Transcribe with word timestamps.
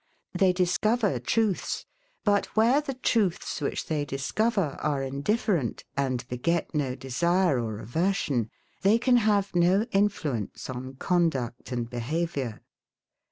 They 0.33 0.51
discover 0.51 1.19
truths: 1.19 1.85
but 2.23 2.47
where 2.55 2.81
the 2.81 2.95
truths 2.95 3.61
which 3.61 3.85
they 3.85 4.03
discover 4.03 4.75
are 4.81 5.03
indifferent, 5.03 5.83
and 5.95 6.27
beget 6.27 6.73
no 6.73 6.95
desire 6.95 7.59
or 7.59 7.77
aversion, 7.77 8.49
they 8.81 8.97
can 8.97 9.17
have 9.17 9.55
no 9.55 9.85
influence 9.91 10.71
on 10.71 10.95
conduct 10.95 11.71
and 11.71 11.87
behaviour. 11.87 12.63